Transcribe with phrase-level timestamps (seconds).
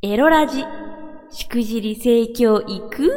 [0.00, 0.64] エロラジ、
[1.32, 3.12] しくじり盛況いく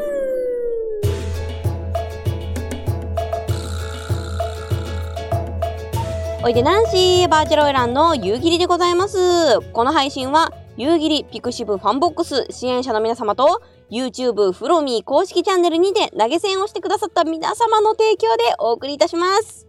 [6.44, 9.62] おいでナンシーバーチャルオイランの夕霧でございます。
[9.74, 13.62] この配信は夕霧 pixivFANBOX 支援者の皆様と
[13.92, 19.68] YouTube フロミー公式チャンネルにて投げ銭をしてくださった皆様の提供でお送りいたします。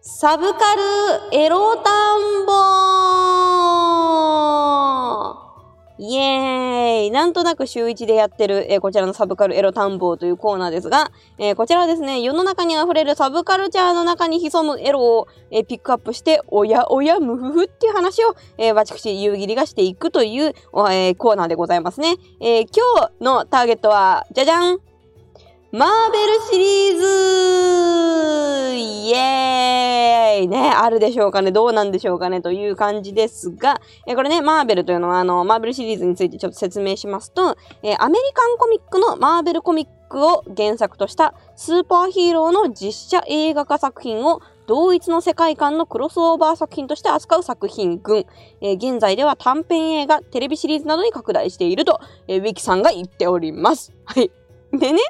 [0.00, 3.23] サブカルエロ探訪
[5.98, 20.54] イエーイなんとなく週一でやってる、えーこちらのサブカルエロ探訪というコーナーですが、えーこちらはですね、世の中に溢れるサブカルチャーの中に潜むエロを、えーピックアップして、おやおやムフフっていう話を、えー、私、夕霧がしていくという、
[20.90, 22.16] えコーナーでございますね。
[22.40, 22.68] え今
[23.18, 24.78] 日のターゲットは、じゃじゃん
[25.76, 48.26] マーベルシリーズイエーイね、あるでしょうかねどうなんでしょうかねという感じですが、えこれね、マーベルというのは、あの、マーベルシリーズについてちょっと説明しますと、えアメリカンコミックのマーベルコミックを原作としたスーパーヒーローの実写映画化作品を同一の世界観のクロスオーバー作品として扱う作品群、
[48.60, 51.98] えー現在では短編映画、テレビシリーズなどに拡大していると、
[52.28, 53.92] えーウィキさんが言っております。
[54.04, 54.30] はい。
[54.70, 55.00] でね、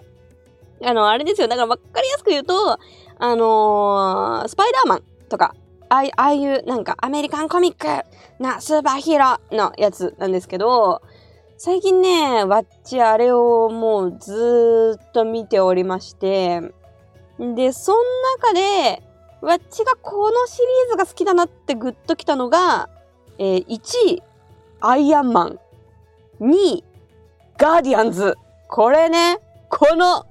[0.83, 1.48] あの、あれですよ。
[1.48, 2.78] だから分かりやすく言うと、
[3.19, 5.55] あのースパイダーマンとか、
[5.89, 7.86] あああいうなんかアメリカンコミック
[8.42, 11.03] なスーパーヒーローのやつなんですけど、
[11.56, 16.61] 最近ね、わっちあれをもうずーっと見ておりまして、
[17.38, 17.98] で、その
[18.38, 19.03] 中で、
[19.41, 22.88] わっちがこのシリーズが好きだなってグッときたのが、
[23.38, 23.78] えー1
[24.09, 24.22] 位、
[24.81, 25.59] アイアンマン。
[26.41, 26.84] 2位、
[27.56, 28.36] ガーディアンズ。
[28.69, 29.38] これね、
[29.69, 30.27] この、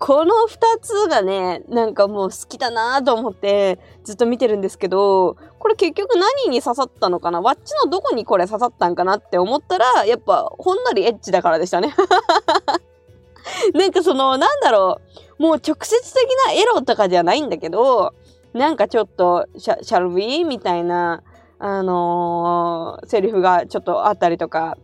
[0.00, 7.40] この2つがね、なんかもう好きだなと思ってずっと見てるんですけど、これ結局何に刺さったのかな？
[7.40, 11.94] わっちのどこにこれ刺さったんかなって思ったら、やっぱほんのりエッチだからでしたね。
[13.74, 15.00] なんかその、なんだろ
[15.38, 18.14] う、もう直接的なエロとかじゃないんだけど、
[18.52, 21.22] なんかちょっと、シャシャルビーみたいな、
[21.58, 24.78] あのーセリフがちょっとあったりとか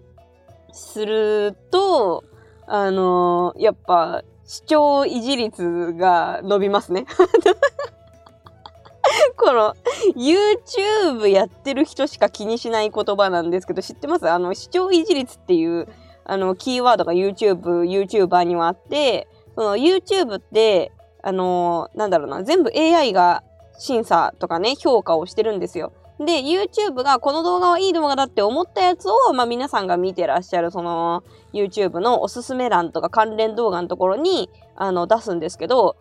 [0.73, 2.25] すると、
[2.67, 7.07] あのーやっぱ視聴維持率が伸びますね。
[9.37, 9.75] この
[10.17, 14.29] YouTube やってる人しか気にしない言葉なんですけど知ってます？
[14.29, 15.87] あの視聴維持率っていう
[16.25, 23.43] あのキーワードが YouTube、YouTuber にはあってその YouTube ってあのなんだろうな全部 AI が
[23.79, 25.93] 審査とかね評価をしてるんですよ。
[26.25, 35.97] で YouTube がこの動画はいい動画だって思ったやつを、まあ、皆さんが見てらっしゃるその YouTube のおすすめ欄とか関連動画のところにあの出すんですけど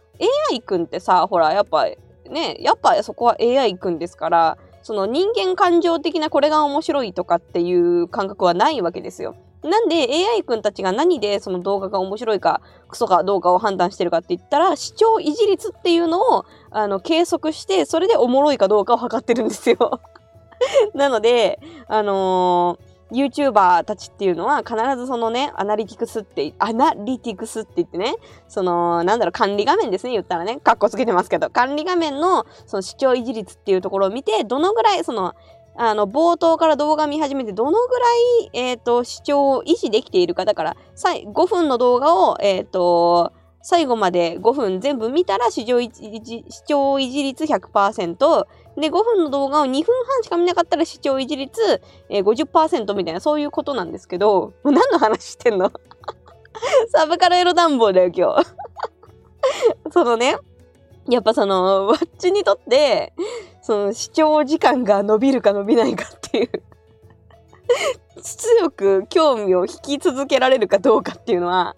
[0.52, 1.86] AI くんってさほらやっぱ
[2.30, 9.36] ねやっぱそこは AI くんですからその人間感情的なこれが面白いとかっていう感覚はないわけですよ。
[9.64, 20.02] なんで AI 君たちが何でその動画が面白いかクソかどうかを判断してるかって言ったら視聴維持率っていうのをあの計測してそれでおもろいかどうかを測ってるんですよ。
[20.94, 28.16] なのであのー YouTuber たちっていうのは必ずそのね、アナリティクスって、アナリティクスって言ってね、
[28.48, 35.36] その、なんだろう、管理画面ですね、言ったらね、カッコつけてますけど、管理画面のその視聴維持率っていうところを見て、どのぐらいその、
[35.76, 38.06] あの、冒頭から動画見始めて、どのぐら
[38.46, 40.46] い、えっ、と、視聴を維持できているか。
[40.46, 43.34] だから、5分の動画を、えっ、と、
[43.66, 48.18] 最後まで5分全部見たら視聴維持視聴維持率100%
[48.78, 54.52] で5分の動画を2分半しか見なかったら視聴維持率、えー、50%みたいなそういうことなんですけど。
[54.66, 55.72] 何の話してんの？
[56.92, 58.46] サブカルエロ暖房だよ今日。
[59.92, 60.36] そのね
[61.10, 63.14] やっぱそのわっちにとって
[63.64, 66.50] その視聴時間が伸びるか伸びないかっていう
[68.22, 71.76] 強く興味を引き続けられるかどうかっていうのは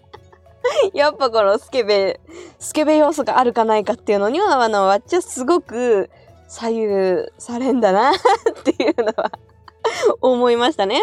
[0.94, 2.20] やっぱこのスケベ、
[2.58, 6.10] スケベ要素があるかないかっていうのには、あの、わっちはすごく
[6.48, 8.14] 左右されんだなっ
[8.62, 9.30] ていうのは
[10.20, 11.00] 思いましたね。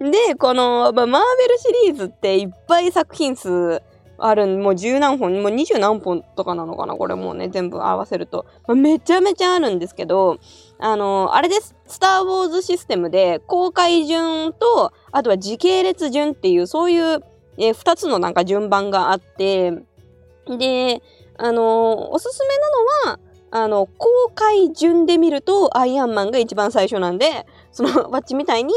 [0.00, 3.82] で、この、まあマーベルシリーズっていっぱい作品数
[4.20, 8.46] ある、もう十何本、もう二十何本とかなのかなこれもうね、全部合わせると。
[8.66, 10.38] まあめちゃめちゃあるんですけど、
[10.78, 11.74] あの、あれです。
[11.86, 17.20] スター・ウォーズシステムで公開順と、あとは時系列順っていう、そういう
[17.60, 21.02] えー、2つのなんか順番があって、で、
[21.36, 21.64] あのー
[22.10, 23.20] おすすめなのは、
[23.52, 28.72] あの、公開順で見るとアイアンマンが一番最初なんで、その、ワッチみたいに、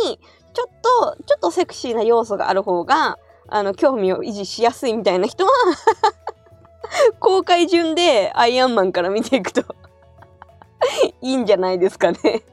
[0.53, 3.17] ちょっと、ちょっとセクシーな要素がある方が、
[3.53, 5.51] あの、興味を維持しやすいみたいな人は、
[7.19, 9.61] 公開順でアイアンマンから見ていくと
[11.21, 12.43] いいんじゃないですかね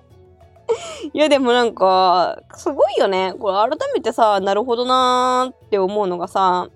[1.13, 3.35] いやでもなんか、すごいよね。
[3.39, 6.69] これ改めてさ、なるほどなーって思うのがさ、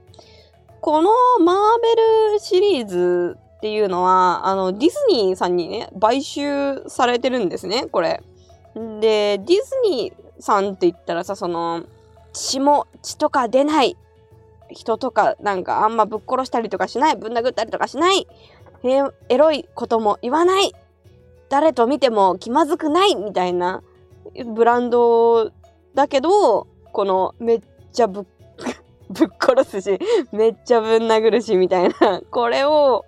[0.81, 1.11] この
[1.45, 8.23] マーベルシリーズっていうのは、あの、ディズニーさんにね、買収されてるんですね、これ。
[8.75, 9.55] で、ディズ
[9.89, 11.85] ニーさんって言ったらさ、その、
[12.33, 13.97] 血も、血とか出ない。
[14.75, 17.17] 人とか、なんかあんまぶっ殺したりとかしない。
[17.17, 18.27] ぶん殴ったりとかしない。
[18.83, 20.73] エロいことも言わない。
[21.49, 23.83] 誰と見ても気まずくないみたいな
[24.55, 25.53] ブランド
[25.95, 27.61] だけど、このめっ
[27.93, 28.25] ちゃぶっ
[29.11, 29.99] ぶっ殺すし、
[30.33, 33.05] めっちゃぶん殴るしみたいな、これを、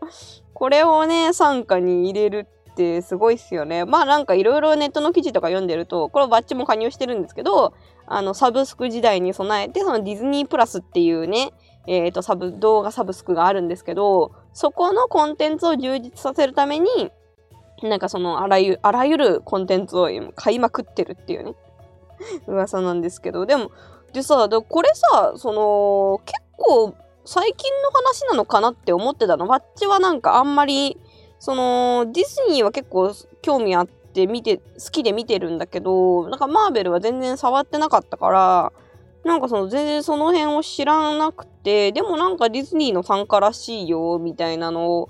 [0.54, 3.86] これをね、傘下に入れるってすごいっすよね。
[3.86, 7.72] まあなんかいろいろネットの記事とか読んでると、これバッチも加入してるんですけど、
[8.06, 11.52] あの、サブスク時代に備えて、そのディズニープラスっていうね、
[11.86, 17.10] えっ、ー、と、サブ、動画サブスクがあるんですけど、そこのコンテンツを充実させるために、
[17.82, 21.54] なんかその、あらゆる、あらゆるコンテンツを買いまくってるっていうね、
[22.46, 23.70] 噂なんですけど、でも、
[24.12, 26.94] でさ、でこれさ、その、結構、
[27.24, 29.46] 最近の話なのかなって思ってたの。
[29.46, 30.96] バッチはなんかあんまり、
[31.46, 38.72] その、ディズニーは結構興味あって見て、好きで見てるんだけど、なんかマーベルは全然触ってなかったから、
[39.24, 45.08] なんかその全然その辺を知らなくて、でもなんかディズニーの参加らしいよ、みたいなのを、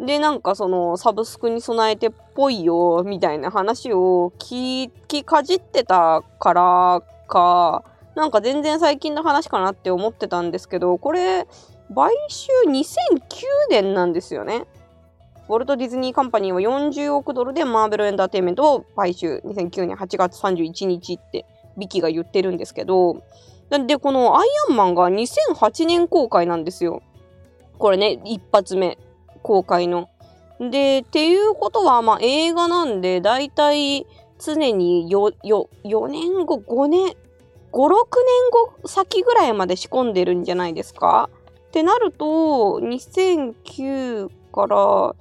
[0.00, 7.84] で、なんかそのサブスクに備えてっぽいよ、みたいな話を聞きかじってたからか、
[8.14, 11.46] なんか全然最近の話かなって思ってたんですけど、これ、
[11.94, 12.80] 買収2009
[13.68, 14.64] 年なんですよね。
[15.48, 21.44] ウォルト・ディズニー・カンパニーは40億ドルでマーベル・エンターテインメントを買収2009年8月31日って
[21.76, 23.22] ビキが言ってるんですけど、
[23.70, 27.02] なんで、このアイアンマンが2008年公開なんですよ。
[27.78, 28.98] これね、一発目
[29.42, 30.08] 公開の。
[30.60, 34.06] で、っていうことは、まあ映画なんで、だいたい
[34.38, 37.14] 常によ、よ、4年後、5年、5、
[37.72, 37.92] 6年
[38.80, 41.28] 後先ぐらいまで仕込んでるんじゃないですか
[41.68, 42.24] ってなると、
[42.80, 45.14] 2009から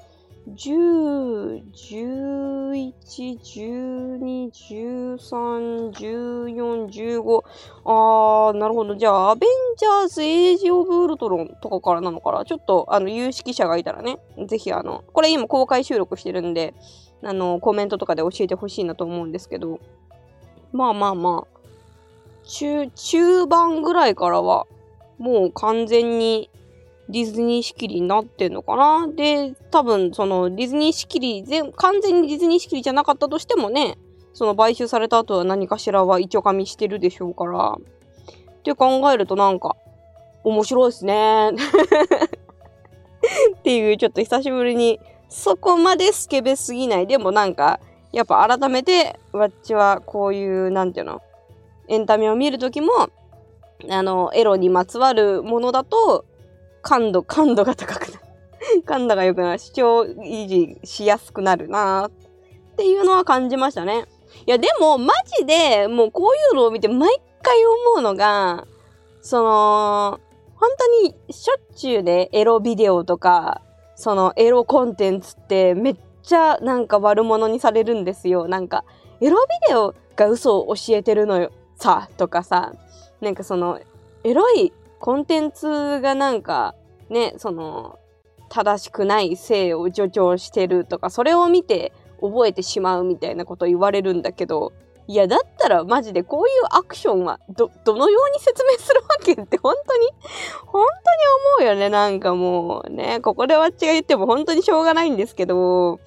[0.49, 2.93] 10、11、
[3.39, 6.87] 12、13、14、
[7.21, 7.43] 15。
[7.85, 8.95] あー、なるほど。
[8.95, 12.43] じゃあ、アベンジャーズ・エイジ・オブ・ウルトロンとかからなのかな？
[12.43, 16.73] ちょっと、あの、有識者がいたらね、ぜひ、あの、これ今公開収録してるんで、
[17.23, 19.79] あの、コメントとかで教えてほしいなと思うんですけど。
[20.73, 21.59] まあまあまあ。
[22.43, 24.67] 中、中盤ぐらいからは、
[25.17, 26.49] もう完全に
[27.09, 29.07] ディズニー仕切りになってんのかな？
[29.13, 33.97] で、多分、そのディズニー仕切り、全、完全にディズニー仕切りじゃなかったとしてもね、
[34.33, 37.77] その買収された後は何かしらは一応噛みしてるでしょうから。
[37.77, 39.75] って考えるとなんか、
[40.43, 41.51] 面白いですね。
[43.57, 44.99] っていう、ちょっと久しぶりに、
[45.29, 47.07] そこまでスケベすぎない。
[47.07, 47.79] でもなんか、
[48.11, 51.21] やっぱ改めて、わっちはこういう、なんていうの、
[51.87, 53.09] エンタメを見るときも、
[53.89, 56.25] あの、エロにまつわるものだと、
[56.83, 58.83] 感度、感度が高くなる。
[58.85, 59.59] 感度が良くなる。
[59.59, 62.11] 主張維持しやすくなるなっ
[62.77, 64.05] ていうのは感じましたね。
[64.45, 67.09] いや、でも、マジで、もうこういうのを見て毎
[67.41, 68.67] 回思うのが、
[69.21, 70.19] その、
[70.55, 73.61] 本当にしょっちゅうでエロビデオとか、
[73.95, 78.47] そのエロコンテンツってめっちゃなんか悪者にされるんですよ。
[78.47, 78.85] なんか、
[79.21, 81.51] エロビデオが嘘を教えてるのよ。
[81.83, 82.73] さとかさ
[83.19, 83.79] なんかその
[84.23, 84.71] エロい
[85.03, 86.75] コンテンツがなんか
[87.09, 87.99] ねその
[88.47, 94.71] 正しくない性を助長してるとかそれを見て覚えてしまうみたいなこと言われるんだけど
[95.07, 100.07] いやだったらマジでこういうアクションはどどのように説明するわけって本当に
[100.67, 100.85] 本
[101.59, 101.89] 当に思うよね。
[101.89, 105.99] なんかもうねここでわっちが言っても本当にしょうがないんですけど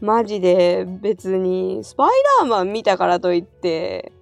[0.00, 2.10] マジで別にスパイ
[2.40, 4.13] ダーマン見たからといって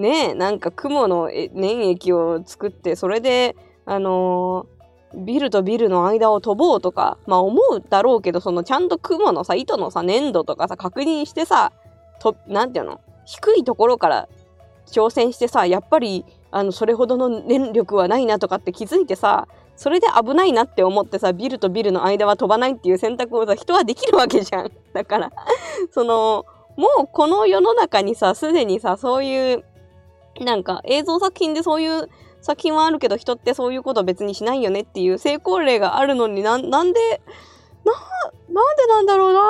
[0.00, 3.54] ねなんか雲の粘液を作ってそれで
[3.86, 11.72] あのー、ビルとビルの間を飛ぼうとかまあ思うだろうけどそのちゃんと雲のさ糸のさ粘度とかさ確認してさ
[12.20, 13.00] となんていうの？
[13.26, 14.28] 低いところから
[14.86, 24.72] 挑戦してさやっぱりあのそれほどの念力はないなとかって気づいてさそれで危ないなって思ってさビルとビルの間は飛ばないっていう選択をさ人はできるわけじゃん。
[24.92, 25.32] だから
[25.92, 26.44] その
[26.76, 29.64] もうこの世の中にさすでにさそういう
[30.44, 32.08] なんか映像作品でそういう
[32.40, 37.20] 作品はあるけど人ってそういうことは別にしないよねっていう成功例があるのにななんで
[37.84, 37.92] な
[38.48, 39.40] なんでなんだろうな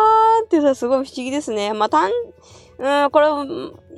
[0.42, 1.72] ーってさすごい不思議ですね。
[1.72, 2.10] まあ単
[2.80, 3.26] うん、これ、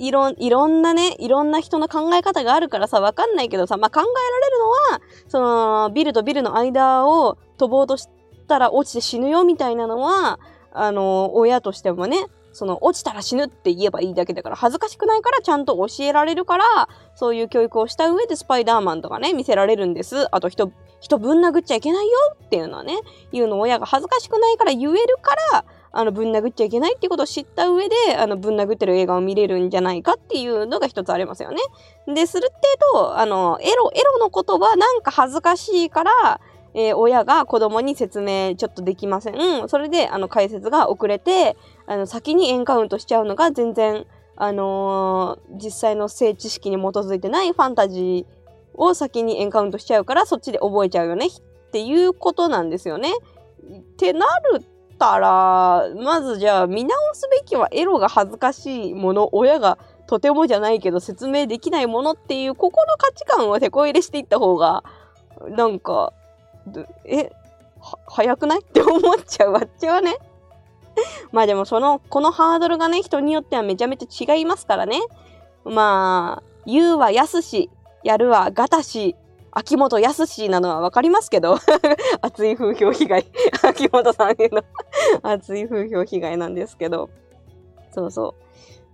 [0.05, 8.09] いろ、いろんなね、いろんな人の考え方があるからさ、わかんないけどさ、まあ、考えられるのは、その、ビルとビルの間を飛ぼうとし
[8.49, 10.41] たら落ちて死ぬよみたいなのは、
[10.73, 16.65] あの、親としてもね、その落ちたら死ぬって言えばいいだけだから恥ずかしくないからちゃんと教えられるから
[17.15, 22.95] そういう教育をした上でスパイダーマンとかね見せられるんですあと人人ぶん殴っちゃいけないよっていうのはね
[23.33, 31.59] 言うの親が恥ずかしくないから言えるからあのぶん殴っちゃいけないっていうことを知った上であのぶん殴ってる映画を見れるんじゃないかっていうのが一つありますよね。
[32.07, 36.41] でするってとあのエロエロのことはなんか恥ずかしいから
[36.75, 39.69] えー、親が子供に説明ちょっとできません。
[39.69, 48.27] それで、あの、解説が遅れて、あの、先にエンカウントしちゃうのが全然、あのー、実際の性知識に基づいてないファンタジー
[48.75, 51.31] を先にエンカウントしちゃうから、そっちで覚えちゃうよねっ
[51.71, 53.13] ていうことなんですよね。
[53.13, 54.65] ってなる
[54.99, 64.85] たら、まずじゃあ見直すべきはエロが恥ずかしいもの、親がとてもじゃないけど説明できないものっていうここの価値観を手こ入れしていった方が
[65.49, 66.13] なんか
[67.05, 67.31] え
[68.07, 68.61] 早くない？
[68.61, 69.61] って思っちゃうわ。
[69.65, 70.17] っちはね。
[71.33, 75.01] まあでもそのこのハードルがね人によってはめちゃめちゃ違いますからね。
[75.65, 77.71] まあ言うはやすし
[78.05, 79.17] やるはがたし
[79.51, 81.59] 秋元康なのは分かりますけど。
[82.23, 83.27] 熱い風評被害。
[83.63, 84.63] 秋元さんへの
[85.23, 87.11] 熱い風評被害なんですけど。
[87.93, 88.35] そうそ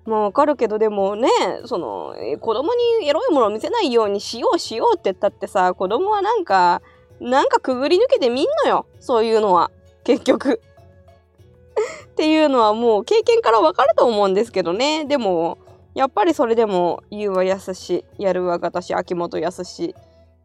[0.06, 0.10] う。
[0.10, 1.28] まあわかるけどでもね
[1.66, 6.80] その子供にエロいものを見せないようにしようしようって言ったってさ子供はなんか
[7.20, 8.86] なんかくぐり抜けてみんのよ。
[9.00, 9.70] そういうのは。
[10.04, 10.60] 結局。
[12.06, 15.04] っていうのはもう経験からわかると思うんですけどね。
[15.04, 15.58] でも
[15.94, 19.94] やっぱりそれでも言うはやすしやるはがたし秋元康。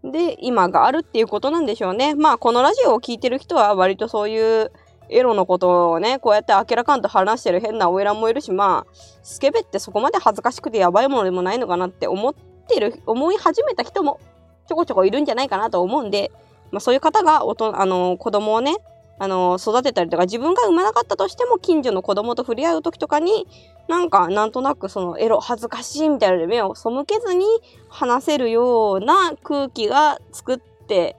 [0.03, 2.13] で今があるっていうことなんでしょうね。
[2.15, 4.71] まあこのラジオを聴いてる人は割とそういう
[5.09, 12.33] エロのことをねこうやって明らかんと話してる変なおいらもいるしまあスケベってそこまで恥ずかしくてやばいものでもないのかなって思っ
[12.67, 14.19] てる思い始めた人も
[14.67, 16.31] ちょこちょこいるんじゃないかなと思うんで
[16.73, 18.75] まあ、そういう方がおとあの子供をね
[19.19, 23.47] あの育てたりとか自分が産まなかったとしても近所の子供と触れ合う時とかに
[23.87, 27.45] なんかなんとなくそのエロ恥ずかしいみたいなので目を背けずに
[27.89, 31.15] 話せるような空気が作って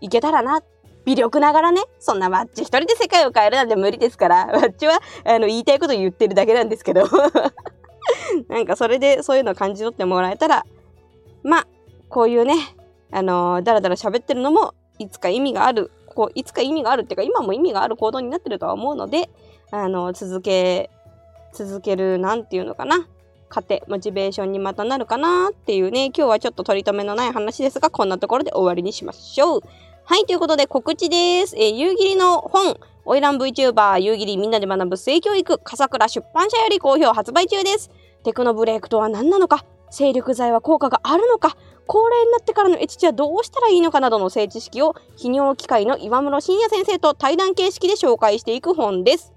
[0.00, 0.62] いけたらな。
[1.04, 7.04] 微力ながらねそんなマッチ一人で世界を変えるなんて無理ですからマッチはあの言いたいこと言ってるだけなんですけど。
[8.48, 10.64] なんかそれでそういうのを感じ取ってもらえたら
[11.42, 11.66] まあ
[12.08, 12.54] こういうね
[13.10, 19.28] あのだらだら喋ってるのもいつか意味があるこういつか意味があるっていうか今も意味がある行動になってるとは思うので
[19.70, 20.90] あの続け
[21.52, 23.06] 続けるなんていうのかな？
[23.48, 29.60] 糧モチベーションにまたなるかなっていうね今日はちょっと取り留めのない話ですがこんなところで終わりにしましょう。
[30.04, 32.76] はいということで告知です、えー、夕霧の本。
[33.06, 35.58] オイラン VTuber 夕霧みんなで学ぶ性教育。
[35.58, 37.90] 笠倉出版社より好評発売中です。
[38.22, 39.64] テクノブレイクとは何なのか？
[39.90, 41.56] 精力剤は効果があるのか？
[41.86, 49.32] 高齢になってからのエチチはどうしたらいいのかなどの性知識を泌尿機械の岩室信也先生と対談形式で紹介していく本です。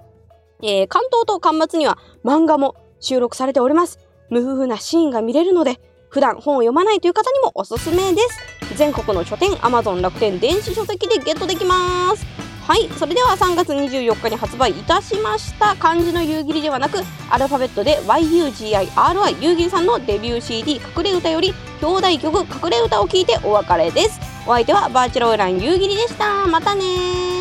[0.63, 3.99] えー、関東と巻末には漫画も収録されております。
[4.29, 8.75] 無夫婦なシーンが見れるので、普段本を読まないという方にもおすすめです。
[8.75, 12.46] 全国の書店、Amazon 楽天電子書籍でゲットできます。
[12.67, 12.89] はい。
[12.99, 15.77] それでは3月24日に発売いたしました。
[15.77, 16.97] 漢字の夕霧ではなく
[17.29, 24.19] アルファベットで YUGIRI 夕霧さんのデビュー CD 隠れ歌より表題曲隠れ歌を聴いてお別れです。
[24.45, 26.45] お相手はバーチャルオイラン夕霧でした。
[26.45, 27.36] またね